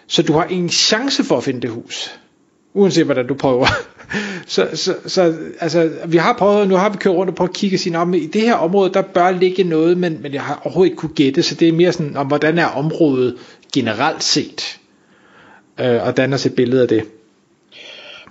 Så 0.06 0.22
du 0.22 0.32
har 0.32 0.44
ingen 0.44 0.70
chance 0.70 1.25
for 1.25 1.37
at 1.37 1.44
finde 1.44 1.60
det 1.60 1.70
hus. 1.70 2.19
Uanset 2.75 3.04
hvordan 3.04 3.26
du 3.26 3.34
prøver. 3.34 3.66
så, 4.46 4.69
så, 4.75 4.94
så 5.06 5.34
altså, 5.60 5.90
vi 6.06 6.16
har 6.16 6.32
prøvet, 6.32 6.69
nu 6.69 6.75
har 6.75 6.88
vi 6.88 6.96
kørt 6.96 7.14
rundt 7.14 7.31
og 7.31 7.37
prøvet 7.37 7.49
at 7.49 7.56
kigge 7.56 7.76
og 7.76 7.81
sige, 7.81 7.99
om 7.99 8.14
i 8.14 8.26
det 8.26 8.43
her 8.43 8.54
område, 8.54 8.93
der 8.94 9.02
bør 9.02 9.31
ligge 9.31 9.64
noget, 9.64 9.99
men, 9.99 10.23
men 10.23 10.32
jeg 10.32 10.42
har 10.42 10.61
overhovedet 10.64 10.90
ikke 10.90 11.00
kunne 11.00 11.14
gætte, 11.14 11.42
så 11.42 11.54
det 11.54 11.68
er 11.68 11.73
mere 11.73 11.92
sådan, 11.92 12.16
om 12.16 12.26
hvordan 12.26 12.59
er 12.59 12.66
området 12.66 13.37
generelt 13.75 14.25
set 14.25 14.78
øh, 15.81 16.07
og 16.07 16.17
danner 16.17 16.37
sit 16.37 16.55
billede 16.55 16.83
af 16.83 16.88
det. 16.88 17.05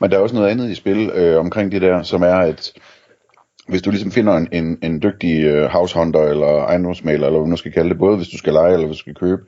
Men 0.02 0.12
der 0.12 0.18
er 0.18 0.22
også 0.22 0.36
noget 0.36 0.50
andet 0.50 0.70
i 0.70 0.76
spil 0.76 1.10
øh, 1.14 1.40
omkring 1.40 1.72
det 1.72 1.82
der, 1.82 2.04
som 2.04 2.22
er, 2.22 2.36
at 2.36 2.74
hvis 3.68 3.82
du 3.82 3.90
ligesom 3.90 4.12
finder 4.12 4.34
en, 4.34 4.48
en, 4.52 4.78
en 4.84 5.02
dygtig 5.02 5.44
øh, 5.44 5.70
househunter 5.70 6.22
eller 6.22 6.48
ejendomsmaler, 6.48 7.26
eller 7.28 7.40
hvad 7.40 7.50
man 7.50 7.58
skal 7.58 7.72
kalde 7.72 7.90
det, 7.90 7.98
både 7.98 8.18
hvis 8.18 8.30
du 8.30 8.38
skal 8.38 8.54
lege 8.54 8.74
eller 8.74 8.88
hvis 8.88 8.98
du 8.98 9.02
skal 9.02 9.16
købe, 9.16 9.42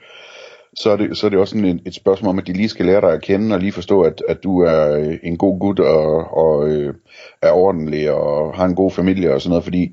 så 0.75 0.89
er 0.91 0.95
det, 0.95 1.17
så 1.17 1.25
er 1.25 1.29
det 1.29 1.39
også 1.39 1.51
sådan 1.51 1.65
et, 1.65 1.81
et 1.85 1.95
spørgsmål 1.95 2.29
om, 2.29 2.39
at 2.39 2.47
de 2.47 2.53
lige 2.53 2.69
skal 2.69 2.85
lære 2.85 3.01
dig 3.01 3.11
at 3.11 3.21
kende 3.21 3.55
og 3.55 3.59
lige 3.59 3.71
forstå, 3.71 4.01
at, 4.01 4.23
at 4.27 4.43
du 4.43 4.61
er 4.61 4.97
øh, 4.97 5.17
en 5.23 5.37
god 5.37 5.59
gut 5.59 5.79
og, 5.79 6.37
og 6.37 6.69
øh, 6.69 6.93
er 7.41 7.51
ordentlig 7.51 8.11
og 8.11 8.55
har 8.55 8.65
en 8.65 8.75
god 8.75 8.91
familie 8.91 9.33
og 9.33 9.41
sådan 9.41 9.49
noget, 9.49 9.63
fordi 9.63 9.91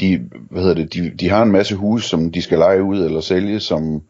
de, 0.00 0.20
hvad 0.50 0.62
hedder 0.62 0.74
det, 0.74 0.94
de, 0.94 1.10
de 1.10 1.28
har 1.28 1.42
en 1.42 1.52
masse 1.52 1.74
hus, 1.74 2.04
som 2.04 2.32
de 2.32 2.42
skal 2.42 2.58
lege 2.58 2.82
ud 2.82 3.04
eller 3.04 3.20
sælge, 3.20 3.60
som 3.60 4.02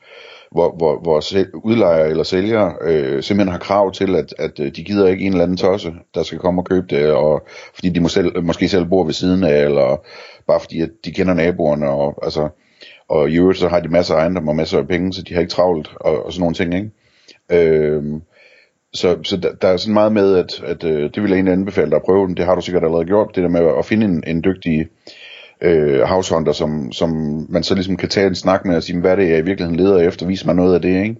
hvor, 0.52 0.76
hvor, 0.76 1.00
hvor 1.02 1.22
udlejer 1.64 2.04
eller 2.04 2.24
sælger 2.24 2.72
øh, 2.82 3.22
simpelthen 3.22 3.52
har 3.52 3.58
krav 3.58 3.92
til, 3.92 4.16
at, 4.16 4.34
at 4.38 4.60
øh, 4.60 4.76
de 4.76 4.84
gider 4.84 5.06
ikke 5.06 5.24
en 5.24 5.32
eller 5.32 5.44
anden 5.44 5.56
tosse, 5.56 5.92
der 6.14 6.22
skal 6.22 6.38
komme 6.38 6.60
og 6.60 6.66
købe 6.66 6.86
det, 6.90 7.12
og 7.12 7.46
fordi 7.74 7.88
de 7.88 8.00
må 8.00 8.08
selv, 8.08 8.42
måske 8.42 8.68
selv 8.68 8.84
bor 8.84 9.04
ved 9.04 9.12
siden 9.12 9.44
af, 9.44 9.64
eller 9.64 10.04
bare 10.46 10.60
fordi 10.60 10.80
at 10.80 10.90
de 11.04 11.12
kender 11.12 11.34
naboerne, 11.34 11.88
og, 11.88 12.18
altså, 12.22 12.48
og 13.08 13.30
i 13.30 13.36
øvrigt 13.36 13.58
så 13.58 13.68
har 13.68 13.80
de 13.80 13.88
masser 13.88 14.14
af 14.14 14.18
ejendomme 14.18 14.50
og 14.50 14.56
masser 14.56 14.78
af 14.78 14.88
penge, 14.88 15.12
så 15.12 15.22
de 15.22 15.34
har 15.34 15.40
ikke 15.40 15.52
travlt, 15.52 15.90
og, 16.00 16.26
og 16.26 16.32
sådan 16.32 16.40
nogle 16.40 16.54
ting, 16.54 16.74
ikke? 16.74 16.90
Øh, 17.50 18.02
så, 18.94 19.18
så 19.22 19.36
der, 19.36 19.52
der 19.52 19.68
er 19.68 19.76
sådan 19.76 19.94
meget 19.94 20.12
med, 20.12 20.36
at, 20.36 20.62
at 20.64 20.84
øh, 20.84 21.10
det 21.14 21.22
vil 21.22 21.28
jeg 21.28 21.36
egentlig 21.36 21.52
anbefale 21.52 21.90
dig 21.90 21.96
at 21.96 22.02
prøve, 22.02 22.34
det 22.34 22.44
har 22.44 22.54
du 22.54 22.60
sikkert 22.60 22.84
allerede 22.84 23.04
gjort, 23.04 23.34
det 23.34 23.42
der 23.42 23.48
med 23.48 23.72
at 23.78 23.84
finde 23.84 24.06
en, 24.06 24.24
en 24.26 24.44
dygtig 24.44 24.88
øh, 25.60 26.00
househunter, 26.00 26.52
som, 26.52 26.92
som 26.92 27.10
man 27.48 27.62
så 27.62 27.74
ligesom 27.74 27.96
kan 27.96 28.08
tage 28.08 28.26
en 28.26 28.34
snak 28.34 28.64
med 28.64 28.76
og 28.76 28.82
sige, 28.82 29.00
hvad 29.00 29.12
er 29.12 29.16
det, 29.16 29.28
jeg 29.28 29.38
i 29.38 29.42
virkeligheden 29.42 29.76
leder 29.76 29.98
efter, 29.98 30.26
vis 30.26 30.44
mig 30.44 30.54
noget 30.54 30.74
af 30.74 30.82
det, 30.82 31.02
ikke? 31.02 31.16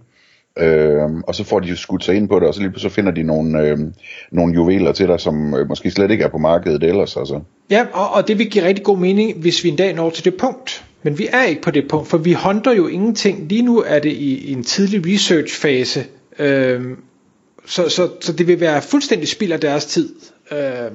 Øh, 0.58 1.10
og 1.26 1.34
så 1.34 1.44
får 1.44 1.60
de 1.60 1.68
jo 1.68 1.76
skudt 1.76 2.04
sig 2.04 2.14
ind 2.14 2.28
på 2.28 2.40
det, 2.40 2.48
og 2.48 2.54
så 2.54 2.60
lige 2.60 2.72
så 2.76 2.88
finder 2.88 3.12
de 3.12 3.22
nogle, 3.22 3.60
øh, 3.60 3.78
nogle 4.32 4.54
juveler 4.54 4.92
til 4.92 5.08
dig, 5.08 5.20
som 5.20 5.54
øh, 5.54 5.68
måske 5.68 5.90
slet 5.90 6.10
ikke 6.10 6.24
er 6.24 6.28
på 6.28 6.38
markedet 6.38 6.82
ellers. 6.82 7.16
Altså. 7.16 7.40
Ja, 7.70 7.86
og, 7.92 8.10
og 8.10 8.28
det 8.28 8.38
vil 8.38 8.50
give 8.50 8.64
rigtig 8.64 8.84
god 8.84 8.98
mening, 8.98 9.38
hvis 9.38 9.64
vi 9.64 9.68
en 9.68 9.76
dag 9.76 9.94
når 9.94 10.10
til 10.10 10.24
det 10.24 10.34
punkt. 10.34 10.84
Men 11.02 11.18
vi 11.18 11.28
er 11.32 11.44
ikke 11.44 11.62
på 11.62 11.70
det 11.70 11.88
punkt, 11.88 12.08
for 12.08 12.18
vi 12.18 12.32
hunter 12.32 12.72
jo 12.72 12.86
ingenting. 12.86 13.48
Lige 13.48 13.62
nu 13.62 13.84
er 13.86 13.98
det 13.98 14.12
i, 14.12 14.48
i 14.48 14.52
en 14.52 14.64
tidlig 14.64 15.14
research-fase, 15.14 16.04
øh, 16.38 16.82
så, 17.66 17.88
så, 17.88 18.08
så 18.20 18.32
det 18.32 18.46
vil 18.46 18.60
være 18.60 18.82
fuldstændig 18.82 19.28
spild 19.28 19.52
af 19.52 19.60
deres 19.60 19.86
tid. 19.86 20.14
Øh, 20.52 20.90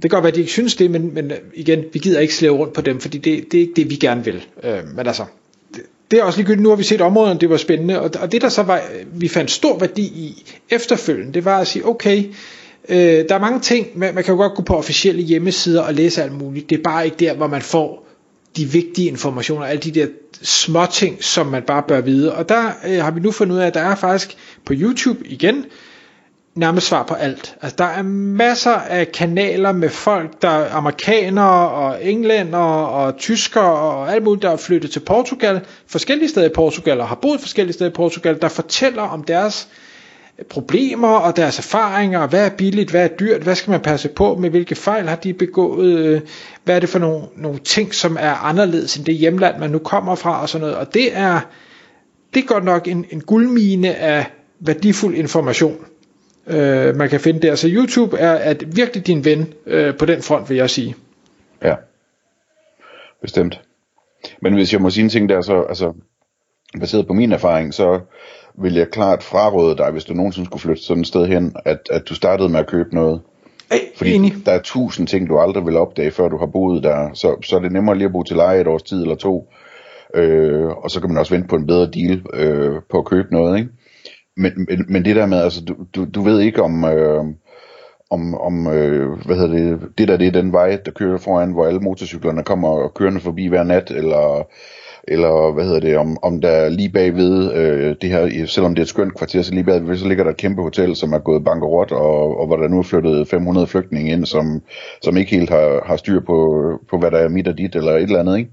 og 0.00 0.02
det 0.02 0.10
kan 0.10 0.16
godt 0.16 0.22
være, 0.22 0.30
at 0.30 0.34
de 0.34 0.40
ikke 0.40 0.52
synes 0.52 0.74
det, 0.76 0.90
men, 0.90 1.14
men 1.14 1.30
øh, 1.30 1.36
igen, 1.54 1.84
vi 1.92 1.98
gider 1.98 2.20
ikke 2.20 2.34
slæve 2.34 2.56
rundt 2.56 2.72
på 2.72 2.80
dem, 2.80 3.00
fordi 3.00 3.18
det, 3.18 3.52
det 3.52 3.58
er 3.58 3.60
ikke 3.60 3.72
det, 3.76 3.90
vi 3.90 3.96
gerne 3.96 4.24
vil. 4.24 4.46
Øh, 4.64 4.78
men 4.96 5.06
altså, 5.06 5.24
det, 5.74 5.82
det 6.10 6.18
er 6.18 6.22
også 6.24 6.38
ligegyldigt, 6.38 6.62
nu 6.62 6.68
har 6.68 6.76
vi 6.76 6.82
set 6.82 7.00
områderne, 7.00 7.40
det 7.40 7.50
var 7.50 7.56
spændende, 7.56 8.00
og, 8.00 8.10
og 8.20 8.32
det 8.32 8.42
der 8.42 8.48
så 8.48 8.62
var, 8.62 8.76
øh, 8.76 9.20
vi 9.20 9.28
fandt 9.28 9.50
stor 9.50 9.78
værdi 9.78 10.02
i 10.02 10.56
efterfølgende, 10.70 11.32
det 11.34 11.44
var 11.44 11.58
at 11.58 11.66
sige, 11.66 11.86
okay, 11.86 12.24
øh, 12.88 12.98
der 13.28 13.34
er 13.34 13.38
mange 13.38 13.60
ting, 13.60 13.86
man, 13.94 14.14
man 14.14 14.24
kan 14.24 14.34
jo 14.34 14.40
godt 14.40 14.54
gå 14.54 14.62
på 14.62 14.76
officielle 14.76 15.22
hjemmesider 15.22 15.82
og 15.82 15.94
læse 15.94 16.22
alt 16.22 16.32
muligt, 16.32 16.70
det 16.70 16.78
er 16.78 16.82
bare 16.82 17.04
ikke 17.04 17.16
der, 17.16 17.34
hvor 17.34 17.46
man 17.46 17.62
får 17.62 18.06
de 18.56 18.64
vigtige 18.64 19.08
informationer, 19.08 19.66
alle 19.66 19.82
de 19.82 19.90
der 19.90 20.06
små 20.42 20.86
ting, 20.92 21.24
som 21.24 21.46
man 21.46 21.62
bare 21.62 21.82
bør 21.88 22.00
vide. 22.00 22.34
Og 22.34 22.48
der 22.48 22.72
øh, 22.86 22.98
har 22.98 23.10
vi 23.10 23.20
nu 23.20 23.30
fundet 23.30 23.54
ud 23.54 23.60
af, 23.60 23.66
at 23.66 23.74
der 23.74 23.80
er 23.80 23.94
faktisk 23.94 24.36
på 24.64 24.72
YouTube 24.76 25.18
igen, 25.26 25.64
nærmest 26.54 26.86
svar 26.86 27.02
på 27.02 27.14
alt. 27.14 27.56
Altså, 27.62 27.76
der 27.78 27.84
er 27.84 28.02
masser 28.02 28.70
af 28.70 29.12
kanaler 29.12 29.72
med 29.72 29.88
folk, 29.88 30.42
der 30.42 30.48
er 30.48 30.74
amerikanere 30.74 31.70
og 31.70 32.04
englænder 32.04 32.58
og 32.58 33.16
tyskere 33.16 33.74
og 33.74 34.12
alt 34.12 34.24
muligt, 34.24 34.42
der 34.42 34.50
er 34.50 34.56
flyttet 34.56 34.90
til 34.90 35.00
Portugal, 35.00 35.60
forskellige 35.86 36.28
steder 36.28 36.46
i 36.46 36.52
Portugal 36.54 37.00
og 37.00 37.08
har 37.08 37.14
boet 37.14 37.40
forskellige 37.40 37.72
steder 37.72 37.90
i 37.90 37.94
Portugal, 37.94 38.38
der 38.42 38.48
fortæller 38.48 39.02
om 39.02 39.22
deres 39.24 39.68
problemer 40.48 41.08
og 41.08 41.36
deres 41.36 41.58
erfaringer, 41.58 42.26
hvad 42.26 42.46
er 42.46 42.50
billigt, 42.50 42.90
hvad 42.90 43.04
er 43.04 43.08
dyrt, 43.08 43.42
hvad 43.42 43.54
skal 43.54 43.70
man 43.70 43.80
passe 43.80 44.08
på 44.08 44.34
med, 44.34 44.50
hvilke 44.50 44.74
fejl 44.74 45.08
har 45.08 45.16
de 45.16 45.32
begået, 45.34 46.22
hvad 46.64 46.76
er 46.76 46.80
det 46.80 46.88
for 46.88 46.98
nogle, 46.98 47.24
nogle 47.36 47.58
ting, 47.58 47.94
som 47.94 48.16
er 48.20 48.34
anderledes 48.34 48.96
end 48.96 49.04
det 49.04 49.14
hjemland, 49.14 49.58
man 49.58 49.70
nu 49.70 49.78
kommer 49.78 50.14
fra 50.14 50.42
og 50.42 50.48
sådan 50.48 50.60
noget, 50.60 50.76
og 50.76 50.94
det 50.94 51.16
er, 51.16 51.40
det 52.34 52.42
er 52.42 52.46
godt 52.46 52.64
nok 52.64 52.88
en, 52.88 53.04
en 53.10 53.20
guldmine 53.20 53.94
af 53.94 54.26
værdifuld 54.60 55.14
information 55.16 55.76
øh, 56.46 56.96
man 56.96 57.08
kan 57.08 57.20
finde 57.20 57.40
der. 57.40 57.54
Så 57.54 57.68
YouTube 57.70 58.18
er 58.18 58.32
at 58.32 58.76
virkelig 58.76 59.06
din 59.06 59.24
ven 59.24 59.52
øh, 59.66 59.96
på 59.96 60.06
den 60.06 60.22
front, 60.22 60.50
vil 60.50 60.56
jeg 60.56 60.70
sige. 60.70 60.94
Ja, 61.62 61.74
bestemt. 63.22 63.60
Men 64.42 64.54
hvis 64.54 64.72
jeg 64.72 64.80
må 64.80 64.90
sige 64.90 65.04
en 65.04 65.10
ting 65.10 65.28
der, 65.28 65.40
så 65.40 65.62
altså, 65.62 65.92
baseret 66.80 67.06
på 67.06 67.12
min 67.12 67.32
erfaring, 67.32 67.74
så 67.74 68.00
vil 68.58 68.74
jeg 68.74 68.88
klart 68.90 69.22
fraråde 69.22 69.76
dig, 69.76 69.90
hvis 69.90 70.04
du 70.04 70.14
nogensinde 70.14 70.46
skulle 70.46 70.60
flytte 70.60 70.82
sådan 70.82 71.00
et 71.00 71.06
sted 71.06 71.26
hen, 71.26 71.56
at, 71.64 71.78
at 71.90 72.08
du 72.08 72.14
startede 72.14 72.48
med 72.48 72.60
at 72.60 72.66
købe 72.66 72.94
noget. 72.94 73.20
Ej, 73.70 73.78
Fordi 73.96 74.12
enig. 74.12 74.32
der 74.46 74.52
er 74.52 74.62
tusind 74.62 75.06
ting, 75.06 75.28
du 75.28 75.38
aldrig 75.38 75.66
vil 75.66 75.76
opdage, 75.76 76.10
før 76.10 76.28
du 76.28 76.38
har 76.38 76.46
boet 76.46 76.82
der. 76.82 77.10
Så, 77.14 77.36
så 77.42 77.56
er 77.56 77.60
det 77.60 77.72
nemmere 77.72 77.96
lige 77.96 78.06
at 78.06 78.12
bo 78.12 78.22
til 78.22 78.36
leje 78.36 78.60
et 78.60 78.66
års 78.66 78.82
tid 78.82 79.02
eller 79.02 79.14
to. 79.14 79.52
Øh, 80.14 80.68
og 80.68 80.90
så 80.90 81.00
kan 81.00 81.08
man 81.08 81.18
også 81.18 81.34
vente 81.34 81.48
på 81.48 81.56
en 81.56 81.66
bedre 81.66 81.86
deal 81.86 82.22
øh, 82.34 82.82
på 82.90 82.98
at 82.98 83.04
købe 83.04 83.28
noget. 83.32 83.58
Ikke? 83.58 83.70
Men, 84.36 84.52
men, 84.68 84.84
men 84.88 85.04
det 85.04 85.16
der 85.16 85.26
med, 85.26 85.38
altså, 85.38 85.64
du, 85.64 85.76
du, 85.94 86.04
du 86.14 86.22
ved 86.22 86.40
ikke 86.40 86.62
om, 86.62 86.84
øh, 86.84 87.24
om, 88.10 88.34
om 88.34 88.66
øh, 88.66 89.26
hvad 89.26 89.36
hedder 89.36 89.56
det, 89.56 89.80
det 89.98 90.08
der 90.08 90.16
det 90.16 90.26
er 90.26 90.32
den 90.32 90.52
vej, 90.52 90.78
der 90.84 90.90
kører 90.90 91.18
foran, 91.18 91.52
hvor 91.52 91.66
alle 91.66 91.80
motorcyklerne 91.80 92.42
kommer 92.42 92.88
kørende 92.88 93.20
forbi 93.20 93.46
hver 93.46 93.64
nat, 93.64 93.90
eller, 93.90 94.46
eller 95.08 95.52
hvad 95.52 95.64
hedder 95.64 95.80
det, 95.80 95.96
om, 95.96 96.16
om 96.22 96.40
der 96.40 96.68
lige 96.68 96.88
bagved, 96.88 97.54
øh, 97.54 97.96
det 98.00 98.10
her, 98.10 98.46
selvom 98.46 98.74
det 98.74 98.80
er 98.80 98.84
et 98.84 98.88
skønt 98.88 99.14
kvarter, 99.14 99.42
så 99.42 99.54
lige 99.54 99.64
bagved, 99.64 99.96
så 99.96 100.08
ligger 100.08 100.24
der 100.24 100.30
et 100.30 100.36
kæmpe 100.36 100.62
hotel, 100.62 100.96
som 100.96 101.12
er 101.12 101.18
gået 101.18 101.44
bankerot, 101.44 101.92
og, 101.92 102.40
og 102.40 102.46
hvor 102.46 102.56
der 102.56 102.68
nu 102.68 102.78
er 102.78 102.82
flyttet 102.82 103.28
500 103.28 103.66
flygtninge 103.66 104.12
ind, 104.12 104.26
som, 104.26 104.62
som 105.02 105.16
ikke 105.16 105.36
helt 105.36 105.50
har, 105.50 105.82
har 105.86 105.96
styr 105.96 106.20
på, 106.20 106.68
på, 106.90 106.98
hvad 106.98 107.10
der 107.10 107.18
er 107.18 107.28
mit 107.28 107.48
og 107.48 107.58
dit, 107.58 107.76
eller 107.76 107.92
et 107.92 108.02
eller 108.02 108.20
andet, 108.20 108.38
ikke? 108.38 108.50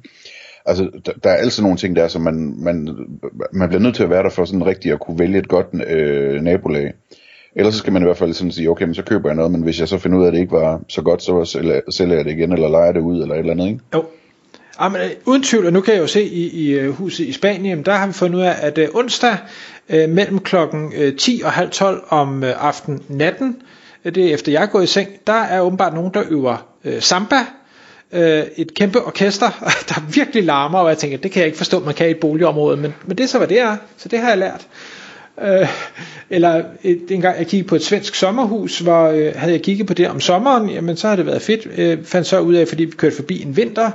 Altså, 0.67 0.89
der, 1.05 1.11
der 1.23 1.29
er 1.29 1.35
altid 1.35 1.63
nogle 1.63 1.77
ting 1.77 1.95
der, 1.95 2.07
som 2.07 2.21
man, 2.21 2.55
man, 2.57 2.97
man 3.53 3.69
bliver 3.69 3.81
nødt 3.81 3.95
til 3.95 4.03
at 4.03 4.09
være 4.09 4.23
der 4.23 4.29
for 4.29 4.45
sådan 4.45 4.65
rigtigt 4.65 4.93
at 4.93 4.99
kunne 4.99 5.19
vælge 5.19 5.39
et 5.39 5.47
godt 5.47 5.67
øh, 5.87 6.41
nabolag. 6.41 6.93
Ellers 7.55 7.73
så 7.73 7.79
skal 7.79 7.93
man 7.93 8.01
i 8.01 8.05
hvert 8.05 8.17
fald 8.17 8.33
sådan 8.33 8.51
sige, 8.51 8.69
okay, 8.69 8.85
men 8.85 8.95
så 8.95 9.03
køber 9.03 9.29
jeg 9.29 9.35
noget, 9.35 9.51
men 9.51 9.61
hvis 9.61 9.79
jeg 9.79 9.87
så 9.87 9.97
finder 9.97 10.17
ud 10.17 10.23
af, 10.23 10.27
at 10.27 10.33
det 10.33 10.39
ikke 10.39 10.51
var 10.51 10.81
så 10.87 11.01
godt, 11.01 11.23
så 11.23 11.45
sælger, 11.45 11.81
sælger 11.89 12.15
jeg 12.15 12.25
det 12.25 12.31
igen, 12.31 12.53
eller 12.53 12.69
leger 12.69 12.91
det 12.91 12.99
ud, 12.99 13.21
eller 13.21 13.35
et 13.35 13.39
eller 13.39 13.51
andet, 13.51 13.67
ikke? 13.67 13.79
Jo. 13.93 14.05
Ja, 14.81 14.89
men, 14.89 15.01
øh, 15.01 15.09
uden 15.25 15.43
tvivl, 15.43 15.65
og 15.65 15.73
nu 15.73 15.81
kan 15.81 15.93
jeg 15.93 16.01
jo 16.01 16.07
se 16.07 16.23
i, 16.23 16.49
i 16.49 16.71
øh, 16.71 16.89
huset 16.89 17.25
i 17.25 17.31
Spanien, 17.31 17.83
der 17.83 17.93
har 17.93 18.07
vi 18.07 18.13
fundet 18.13 18.37
ud 18.39 18.43
af, 18.43 18.55
at 18.61 18.77
øh, 18.77 18.87
onsdag 18.93 19.37
øh, 19.89 20.09
mellem 20.09 20.39
klokken 20.39 20.93
øh, 20.97 21.15
10 21.15 21.41
og 21.45 21.51
halv 21.51 21.69
12 21.69 22.03
om 22.09 22.43
øh, 22.43 22.65
aften 22.65 23.03
natten, 23.09 23.55
øh, 24.05 24.15
det 24.15 24.25
er 24.29 24.33
efter 24.33 24.51
jeg 24.51 24.61
er 24.61 24.67
gået 24.67 24.83
i 24.83 24.87
seng, 24.87 25.09
der 25.27 25.33
er 25.33 25.61
åbenbart 25.61 25.93
nogen, 25.93 26.13
der 26.13 26.23
øver 26.29 26.67
øh, 26.85 27.01
samba, 27.01 27.35
øh, 28.11 28.43
et 28.57 28.73
kæmpe 28.73 29.05
orkester, 29.05 29.49
der 29.89 30.11
virkelig 30.13 30.43
larmer, 30.43 30.79
og 30.79 30.89
jeg 30.89 30.97
tænker, 30.97 31.17
det 31.17 31.31
kan 31.31 31.39
jeg 31.39 31.45
ikke 31.45 31.57
forstå, 31.57 31.79
man 31.79 31.93
kan 31.93 32.07
i 32.07 32.11
et 32.11 32.19
boligområde, 32.19 32.77
men, 32.77 32.93
men 33.05 33.17
det 33.17 33.23
er 33.23 33.27
så, 33.27 33.37
hvad 33.37 33.47
det 33.47 33.59
er, 33.59 33.77
så 33.97 34.09
det 34.09 34.19
har 34.19 34.29
jeg 34.29 34.37
lært. 34.37 34.67
Øh, 35.41 35.67
eller 36.29 36.63
et, 36.83 37.01
en 37.09 37.21
gang 37.21 37.37
jeg 37.37 37.47
kiggede 37.47 37.67
på 37.67 37.75
et 37.75 37.83
svensk 37.83 38.15
sommerhus, 38.15 38.79
hvor 38.79 39.07
øh, 39.07 39.33
havde 39.35 39.53
jeg 39.53 39.61
kigget 39.61 39.87
på 39.87 39.93
det 39.93 40.09
om 40.09 40.19
sommeren, 40.19 40.69
jamen 40.69 40.97
så 40.97 41.07
har 41.07 41.15
det 41.15 41.25
været 41.25 41.41
fedt. 41.41 41.67
Øh, 41.77 42.03
fandt 42.03 42.27
så 42.27 42.39
ud 42.39 42.53
af, 42.53 42.67
fordi 42.67 42.85
vi 42.85 42.91
kørte 42.91 43.15
forbi 43.15 43.41
en 43.41 43.57
vinter, 43.57 43.91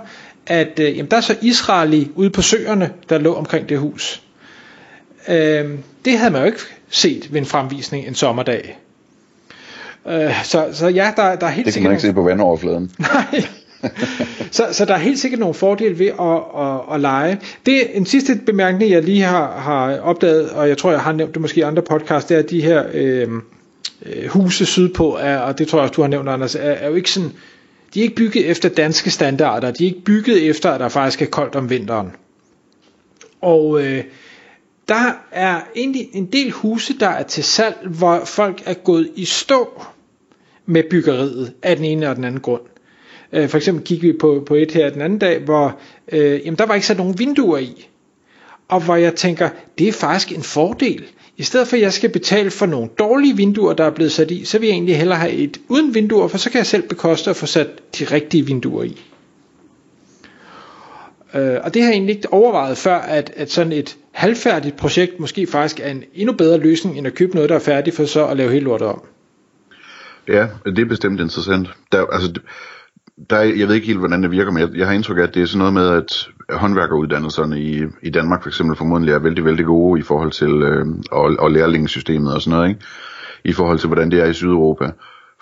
at 0.47 0.79
øh, 0.81 0.97
jamen, 0.97 1.11
der 1.11 1.17
er 1.17 1.21
så 1.21 1.37
Israeli 1.43 2.11
ude 2.15 2.31
på 2.31 2.43
søerne, 2.43 2.91
der 3.09 3.19
lå 3.19 3.35
omkring 3.35 3.69
det 3.69 3.79
hus. 3.79 4.23
Øh, 5.29 5.71
det 6.05 6.19
havde 6.19 6.31
man 6.31 6.41
jo 6.41 6.47
ikke 6.47 6.59
set 6.91 7.33
ved 7.33 7.41
en 7.41 7.47
fremvisning 7.47 8.07
en 8.07 8.15
sommerdag. 8.15 8.79
Øh, 10.09 10.45
så, 10.45 10.69
så 10.73 10.89
ja, 10.89 11.13
der, 11.17 11.37
der 11.37 11.47
er 11.47 11.51
helt 11.51 11.67
Det 11.67 11.75
kan 11.75 11.83
man 11.83 11.93
ikke 11.93 12.03
se 12.03 12.13
på 12.13 12.23
vandoverfladen. 12.23 12.91
Nej. 12.99 13.45
så, 14.51 14.67
så 14.73 14.85
der 14.85 14.95
er 14.95 14.99
helt 14.99 15.19
sikkert 15.19 15.41
nogle 15.41 15.55
fordele 15.55 15.99
ved 15.99 16.07
at, 16.07 16.63
at, 16.67 16.95
at 16.95 17.01
lege. 17.01 17.41
Det 17.67 17.77
er 17.77 17.87
en 17.95 18.07
sidste 18.07 18.41
bemærkning, 18.47 18.91
jeg 18.91 19.03
lige 19.03 19.23
har, 19.23 19.59
har 19.59 19.99
opdaget, 19.99 20.51
og 20.51 20.69
jeg 20.69 20.79
tror, 20.79 20.91
jeg 20.91 21.01
har 21.01 21.13
nævnt 21.13 21.35
det 21.35 21.41
måske 21.43 21.59
i 21.59 21.63
andre 21.63 21.83
podcasts, 21.83 22.29
det 22.29 22.35
er, 22.35 22.39
at 22.39 22.51
de 22.51 22.63
her 22.63 22.85
øhm, 22.93 23.43
øh, 24.07 24.27
huse 24.29 24.67
sydpå, 24.67 25.17
er, 25.21 25.39
og 25.39 25.59
det 25.59 25.69
tror 25.69 25.79
jeg 25.79 25.83
også, 25.83 25.95
du 25.95 26.01
har 26.01 26.09
nævnt, 26.09 26.29
Anders, 26.29 26.55
er, 26.55 26.61
er 26.61 26.89
jo 26.89 26.95
ikke 26.95 27.11
sådan, 27.11 27.33
de 27.95 28.01
er 28.01 28.03
ikke 28.03 28.15
bygget 28.17 28.51
efter 28.51 28.69
danske 28.69 29.11
standarder, 29.11 29.71
de 29.71 29.85
er 29.85 29.89
ikke 29.89 30.05
bygget 30.05 30.49
efter, 30.49 30.71
at 30.71 30.81
der 30.81 30.89
faktisk 30.89 31.23
er 31.23 31.27
koldt 31.27 31.55
om 31.55 31.71
vinteren. 31.71 32.11
Og 33.41 33.83
øh, 33.85 34.05
der 34.89 35.13
er 35.33 35.61
egentlig 35.77 36.09
en 36.13 36.27
del 36.27 36.51
huse, 36.51 36.99
der 36.99 37.09
er 37.09 37.23
til 37.23 37.45
salg, 37.45 37.77
hvor 37.85 38.25
folk 38.25 38.63
er 38.67 38.75
gået 38.75 39.11
i 39.17 39.25
stå 39.25 39.83
med 40.67 40.83
byggeriet 40.91 41.53
af 41.63 41.77
den 41.77 41.85
ene 41.85 42.11
og 42.11 42.17
den 42.17 42.25
anden 42.25 42.41
grund. 42.41 42.63
Øh, 43.33 43.49
for 43.49 43.57
eksempel 43.57 43.85
kiggede 43.85 44.13
vi 44.13 44.19
på, 44.19 44.43
på 44.47 44.55
et 44.55 44.73
her 44.73 44.91
den 44.91 45.03
anden 45.03 45.19
dag, 45.19 45.39
hvor 45.39 45.79
øh, 46.13 46.41
jamen, 46.45 46.59
der 46.59 46.67
var 46.67 46.75
ikke 46.75 46.87
sat 46.87 46.97
nogen 46.97 47.19
vinduer 47.19 47.59
i. 47.59 47.89
Og 48.69 48.81
hvor 48.81 48.97
jeg 48.97 49.15
tænker, 49.15 49.49
det 49.79 49.89
er 49.89 49.93
faktisk 49.93 50.33
en 50.33 50.43
fordel. 50.43 51.05
I 51.37 51.43
stedet 51.43 51.69
for 51.69 51.77
at 51.77 51.83
jeg 51.83 51.93
skal 51.93 52.11
betale 52.11 52.51
for 52.51 52.67
nogle 52.67 52.89
dårlige 52.99 53.37
vinduer, 53.37 53.73
der 53.73 53.85
er 53.85 53.91
blevet 53.91 54.13
sat 54.13 54.31
i, 54.31 54.45
så 54.45 54.59
vil 54.59 54.67
jeg 54.67 54.75
egentlig 54.75 54.97
hellere 54.97 55.19
have 55.19 55.33
et 55.33 55.61
uden 55.69 55.95
vinduer, 55.95 56.29
for 56.29 56.39
så 56.39 56.51
kan 56.51 56.59
jeg 56.59 56.67
selv 56.67 56.89
bekoste 56.89 57.31
at 57.31 57.37
få 57.37 57.47
sat 57.47 57.69
de 57.99 58.05
rigtige 58.05 58.47
vinduer 58.47 58.83
i. 58.83 59.01
Øh, 61.35 61.59
og 61.63 61.75
det 61.75 61.83
har 61.83 61.89
jeg 61.89 61.95
egentlig 61.95 62.17
ikke 62.17 62.33
overvejet 62.33 62.79
før, 62.79 62.99
at, 62.99 63.33
at 63.37 63.51
sådan 63.51 63.73
et 63.73 63.97
halvfærdigt 64.13 64.77
projekt 64.77 65.21
måske 65.21 65.47
faktisk 65.47 65.81
er 65.81 65.91
en 65.91 66.05
endnu 66.15 66.35
bedre 66.35 66.59
løsning, 66.59 66.99
end 66.99 67.07
at 67.07 67.15
købe 67.15 67.35
noget, 67.35 67.51
der 67.51 67.57
er 67.57 67.61
færdigt, 67.61 67.97
for 67.97 68.05
så 68.05 68.27
at 68.27 68.37
lave 68.37 68.53
helt 68.53 68.65
lortet 68.65 68.89
om. 68.89 69.03
Ja, 70.29 70.47
det 70.65 70.79
er 70.79 70.85
bestemt 70.85 71.21
interessant. 71.21 71.69
Der, 71.93 72.07
altså, 72.07 72.33
der, 73.31 73.41
jeg 73.41 73.69
ved 73.69 73.75
ikke 73.75 73.87
helt, 73.87 73.99
hvordan 73.99 74.23
det 74.23 74.31
virker, 74.31 74.53
men 74.53 74.61
jeg, 74.61 74.69
jeg 74.75 74.87
har 74.87 74.95
indtryk 74.95 75.19
af, 75.19 75.23
at 75.23 75.35
det 75.35 75.43
er 75.43 75.47
sådan 75.47 75.59
noget 75.59 75.75
med, 75.75 75.89
at 75.89 76.29
håndværkeruddannelserne 76.51 77.61
i, 77.61 77.83
i 78.03 78.11
Danmark 78.11 78.43
for 78.43 78.51
eksempel 78.51 78.77
formodentlig 78.77 79.13
er 79.13 79.19
vældig, 79.19 79.45
vældig 79.45 79.67
gode 79.67 80.01
i 80.01 80.03
forhold 80.03 80.31
til 80.31 80.63
øh, 80.63 80.87
og, 81.13 81.37
og 81.39 81.51
lærlingesystemet 81.51 82.35
og 82.35 82.43
sådan 82.43 82.57
noget, 82.57 82.69
ikke? 82.69 82.81
i 83.45 83.53
forhold 83.53 83.79
til, 83.79 83.87
hvordan 83.87 84.11
det 84.11 84.21
er 84.21 84.27
i 84.27 84.33
Sydeuropa. 84.33 84.91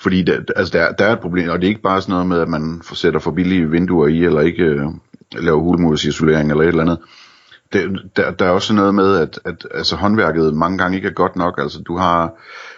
Fordi 0.00 0.22
der, 0.22 0.40
altså 0.56 0.78
der, 0.78 0.92
der 0.92 1.04
er 1.04 1.12
et 1.12 1.20
problem, 1.20 1.48
og 1.48 1.58
det 1.58 1.64
er 1.64 1.68
ikke 1.68 1.82
bare 1.82 2.00
sådan 2.00 2.12
noget 2.12 2.26
med, 2.26 2.38
at 2.40 2.48
man 2.48 2.82
sætter 2.92 3.20
for 3.20 3.30
billige 3.30 3.70
vinduer 3.70 4.06
i, 4.06 4.24
eller 4.24 4.40
ikke 4.40 4.64
øh, 4.64 4.86
laver 5.38 5.60
hulmursisolering 5.60 6.50
eller 6.50 6.62
et 6.62 6.68
eller 6.68 6.82
andet. 6.82 6.98
Det, 7.72 8.00
der, 8.16 8.30
der 8.30 8.44
er 8.44 8.50
også 8.50 8.74
noget 8.74 8.94
med, 8.94 9.16
at, 9.16 9.40
at 9.44 9.66
altså, 9.74 9.96
håndværket 9.96 10.54
mange 10.54 10.78
gange 10.78 10.96
ikke 10.96 11.08
er 11.08 11.12
godt 11.12 11.36
nok. 11.36 11.54
Altså 11.58 11.82
du 11.82 11.96
har 11.96 12.32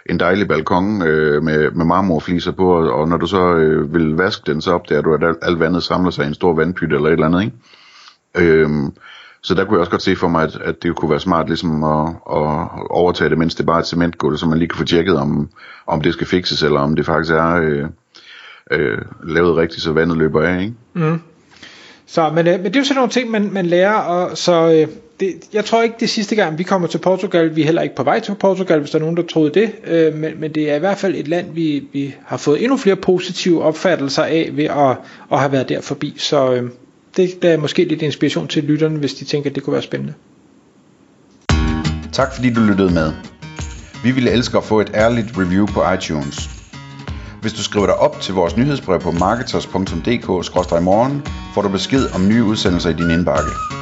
en 0.07 0.21
dejlig 0.21 0.49
balkon 0.49 1.03
øh, 1.03 1.43
med, 1.43 1.71
med 1.71 1.85
marmorfliser 1.85 2.53
på, 2.53 2.73
og, 2.79 2.93
og 2.93 3.09
når 3.09 3.17
du 3.17 3.27
så 3.27 3.55
øh, 3.55 3.95
vil 3.95 4.15
vaske 4.15 4.53
den, 4.53 4.61
så 4.61 4.73
opdager 4.73 5.03
du, 5.03 5.15
at 5.15 5.25
alt, 5.25 5.39
alt 5.43 5.61
vandet 5.61 5.83
samler 5.83 6.11
sig 6.11 6.25
i 6.25 6.29
en 6.29 6.35
stor 6.35 6.55
vandpyt 6.55 6.93
eller 6.93 7.07
et 7.07 7.13
eller 7.13 7.27
andet. 7.27 7.43
Ikke? 7.43 7.57
Øhm, 8.35 8.93
så 9.43 9.55
der 9.55 9.65
kunne 9.65 9.75
jeg 9.75 9.81
også 9.81 9.91
godt 9.91 10.03
se 10.03 10.17
for 10.17 10.29
mig, 10.29 10.43
at, 10.43 10.57
at 10.57 10.83
det 10.83 10.97
kunne 10.97 11.11
være 11.11 11.21
smart 11.21 11.47
ligesom 11.47 11.85
at, 11.85 12.09
at 12.09 12.69
overtage 12.91 13.31
det, 13.31 13.39
mens 13.39 13.55
det 13.55 13.67
bare 13.67 13.77
er 13.77 13.81
et 13.81 13.87
cementgulv, 13.87 14.37
så 14.37 14.47
man 14.47 14.59
lige 14.59 14.69
kan 14.69 14.79
få 14.79 14.85
tjekket, 14.85 15.17
om, 15.17 15.51
om 15.87 16.01
det 16.01 16.13
skal 16.13 16.27
fikses, 16.27 16.63
eller 16.63 16.81
om 16.81 16.97
det 16.97 17.07
faktisk 17.07 17.35
er 17.35 17.55
øh, 17.55 17.87
øh, 18.71 18.99
lavet 19.23 19.57
rigtigt, 19.57 19.83
så 19.83 19.93
vandet 19.93 20.19
løber 20.19 20.43
af. 20.43 20.61
Ikke? 20.61 20.75
Mm. 20.95 21.21
Så, 22.13 22.31
men, 22.35 22.47
øh, 22.47 22.55
men 22.55 22.65
det 22.65 22.77
er 22.77 22.81
jo 22.81 22.85
sådan 22.85 22.97
nogle 22.97 23.11
ting, 23.11 23.31
man, 23.31 23.49
man 23.53 23.67
lærer, 23.67 23.93
og 23.93 24.39
så 24.39 24.73
øh, 24.73 24.89
det, 25.21 25.35
jeg 25.53 25.65
tror 25.65 25.83
ikke 25.83 25.97
det 26.01 26.11
sidste 26.11 26.37
gang, 26.37 26.59
vi 26.59 26.63
kommer 26.63 26.89
til 26.89 26.99
Portugal, 26.99 27.57
vi 27.57 27.61
er 27.61 27.65
heller 27.65 27.83
ikke 27.83 27.95
på 27.95 28.03
vej 28.03 28.21
til 28.21 28.35
Portugal, 28.35 28.79
hvis 28.79 28.91
der 28.91 28.99
er 28.99 29.01
nogen, 29.01 29.17
der 29.17 29.23
troede 29.23 29.61
det, 29.61 29.73
øh, 29.87 30.15
men, 30.15 30.41
men 30.41 30.53
det 30.53 30.71
er 30.71 30.77
i 30.77 30.79
hvert 30.79 30.99
fald 30.99 31.15
et 31.15 31.29
land, 31.29 31.55
vi, 31.55 31.85
vi 31.93 32.15
har 32.25 32.37
fået 32.37 32.63
endnu 32.63 32.77
flere 32.77 32.97
positive 32.97 33.63
opfattelser 33.63 34.23
af 34.23 34.51
ved 34.53 34.65
at, 34.65 34.97
at 35.33 35.39
have 35.39 35.53
været 35.53 35.69
der 35.69 35.81
forbi, 35.81 36.15
så 36.19 36.53
øh, 36.53 36.71
det 37.17 37.43
der 37.43 37.51
er 37.51 37.57
måske 37.57 37.85
lidt 37.85 38.03
inspiration 38.03 38.49
til 38.49 38.65
lytterne, 38.65 38.99
hvis 38.99 39.15
de 39.15 39.25
tænker, 39.25 39.51
at 39.51 39.55
det 39.55 39.63
kunne 39.63 39.73
være 39.73 39.83
spændende. 39.83 40.15
Tak 42.13 42.35
fordi 42.35 42.53
du 42.53 42.61
lyttede 42.61 42.95
med. 42.95 43.13
Vi 44.05 44.11
ville 44.11 44.31
elske 44.31 44.59
at 44.59 44.65
få 44.65 44.81
et 44.81 44.91
ærligt 44.95 45.39
review 45.39 45.67
på 45.67 45.93
iTunes. 45.93 46.51
Hvis 47.41 47.53
du 47.53 47.63
skriver 47.63 47.87
dig 47.87 47.97
op 47.97 48.21
til 48.21 48.35
vores 48.35 48.57
nyhedsbrev 48.57 49.01
på 49.01 49.11
marketers.dk-morgen, 49.11 51.23
får 51.55 51.63
du 51.63 51.69
besked 51.69 52.15
om 52.15 52.29
nye 52.29 52.45
udsendelser 52.45 52.91
i 52.91 52.93
din 52.93 53.11
indbakke. 53.11 53.82